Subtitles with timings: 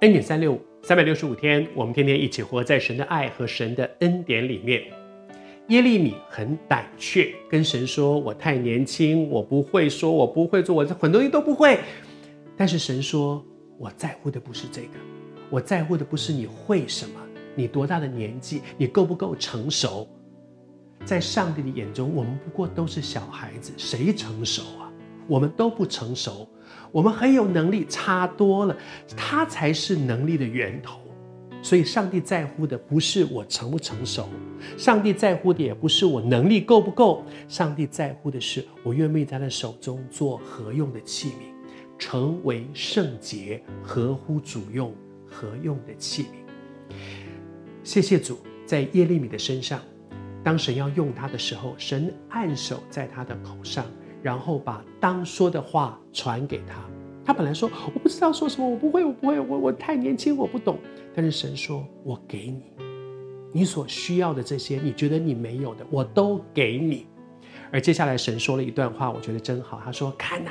[0.00, 4.82] 恩典三六五，三百六十五天，我们天天一起活在神的爱和神的恩典里面。
[5.68, 11.80] 耶利米很胆怯，跟神说：“我太年轻，我不会说，我不会做，我很多东西都不会。”
[12.58, 13.42] 但是神说
[13.80, 14.98] ：“我在乎的不是这个，
[15.48, 17.20] 我在乎的不是你会什么，
[17.54, 20.06] 你多大的年纪，你够不够成熟。
[21.06, 24.85] 在上帝的眼中，我们不过都是小孩子，谁成熟啊？
[25.26, 26.48] 我们都不成熟，
[26.92, 28.76] 我们很有能力，差多了，
[29.16, 31.00] 他才是能力的源头。”
[31.62, 34.28] 所以，上帝在乎的不是我成不成熟，
[34.76, 44.94] 上帝在乎的也不是我能力够不够，上帝在乎的是我愿不愿意在他手中做何用的器皿，成为圣洁、合乎主用、
[45.28, 46.94] 合用的器皿。
[47.82, 49.80] 谢谢主，在耶利米的身上，
[50.44, 53.84] 当神要用他的时候，神按手在他的口上，
[54.26, 56.74] 然后把当说的话传给他。
[57.24, 60.78] 他本来说我不知道说什么，我不会，我不会，我我太年轻，我不懂。
[61.14, 62.64] 但是神说：“我给你，
[63.52, 67.06] 你所需要的这些，你觉得你没有的，我都给你。”
[67.70, 69.80] 而接下来神说了一段话，我觉得真好。
[69.84, 70.50] 他说：“看呐，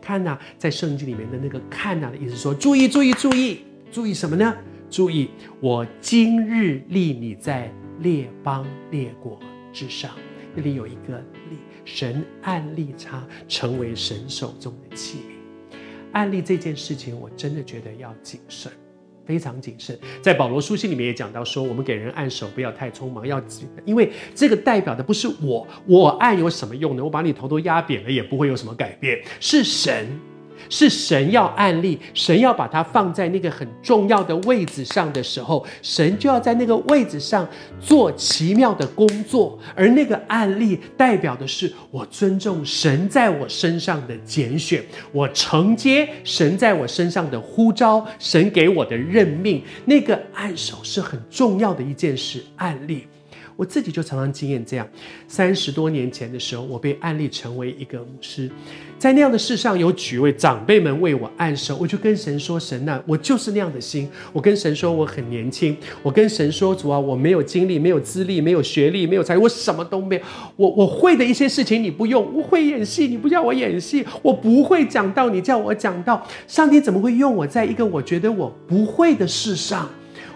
[0.00, 3.58] 看呐，在圣经里面的那个‘看呐’的意思说，注意，注意，注意，
[3.92, 4.54] 注意什么呢？
[4.88, 5.28] 注意，
[5.60, 9.38] 我今日立你在列邦列国
[9.70, 10.10] 之上。
[10.56, 11.18] 这里有一个
[11.50, 15.76] 立，神按立他成为神手中的器皿。”
[16.12, 18.72] 案例这件事情，我真的觉得要谨慎，
[19.26, 19.98] 非常谨慎。
[20.22, 23.38] 在保罗书信里面也讲到说，我们给人按手不要太匆忙，要
[23.84, 27.04] 因为这个代表的不是我，我按有什么用呢？
[27.04, 30.06] 我把你头都压扁了也不会有什么改变，是神。
[30.68, 37.48] 是神要案例，神要把它放在那个很重要的位置上的时候，神就要在那个位置上
[37.80, 39.58] 做奇妙的工作。
[39.74, 49.62] 而那个案例代表的是我尊重神在我身上的拣选，我承接神在我身上的呼召，神给我的任命。
[49.84, 53.06] 那个按手是很重要的一件事，案例。
[53.56, 54.86] 我自己就常常经验这样，
[55.26, 58.50] 三十多年前的时候，我被按立成为一个牧师，
[58.98, 70.22] 在那样的事上有几位长辈们为我按手，我就跟神说：“神啊，我就是那样的心。”我跟神说我很年轻，我跟神说：“主啊，我没有经历，没有资历，没有学历，没有才，我什么都没有。
[70.56, 76.26] 我我会的一些事情你不用，我会演戏，你不叫我演戏，我不会讲道，你叫我讲道。
[76.46, 79.88] 上帝怎么会用我在一个我觉得我不会的事上？”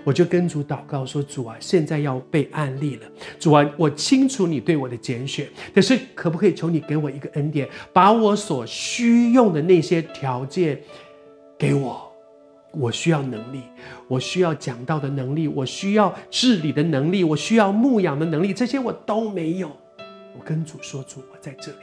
[0.04, 3.06] 我就跟主祷告说：“主啊，现在要被按立了。
[3.38, 10.80] 主啊，我清楚你对我的拣选，可是可不可以求你给我一个恩典，把我所需用的那些条件
[11.58, 12.06] 给我？
[12.72, 13.62] 我需要能力，
[14.06, 19.68] 我需要讲道的能力，我需要治理的能力，我需要牧养的能力，这些我都没有。
[20.38, 21.78] 我跟主说：主，我在这里，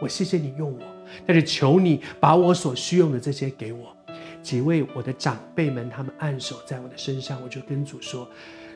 [0.00, 0.78] 我谢谢你用我，
[1.26, 3.94] 但是求你把我所需用的这些给我。”
[4.42, 8.28] 几位我的长辈们，他们按手在我的身上，我就跟主说：“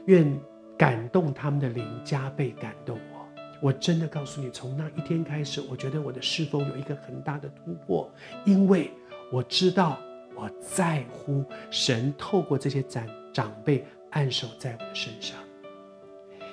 [0.06, 0.38] 愿
[0.76, 3.26] 感动他们的灵加倍感动我。”
[3.62, 8.10] 我真的告诉你，从那一天开始，我觉得我的侍奉有一个很大的突破，
[8.44, 8.91] 因为
[9.32, 9.98] 我知道
[10.34, 15.38] 我在乎神透过这些长长辈按手在我的身上。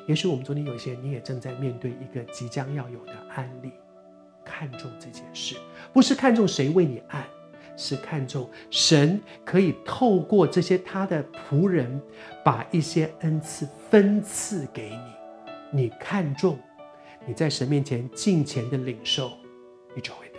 [0.07, 3.71] 也许我们昨天有一些，你也正在面对一个即将要有的案例，
[4.45, 5.57] 看重这件事，
[5.91, 7.25] 不是看重谁为你按。
[7.75, 12.01] 是看重神可以透过这些他的仆人，
[12.43, 15.79] 把一些恩赐分赐给你。
[15.83, 16.57] 你看重，
[17.25, 19.31] 你在神面前敬虔的领受，
[19.95, 20.30] 你就会。